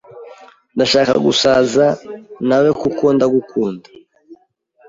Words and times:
Ndashaka 0.75 1.13
gusaza 1.25 1.85
na 2.47 2.57
we 2.63 2.69
kuko 2.81 3.03
ndagukunda, 3.15 3.87